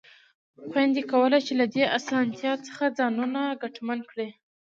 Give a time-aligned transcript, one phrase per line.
[0.69, 4.29] خویندې کولای شي له دې اسانتیا څخه ځانونه ګټمن کړي.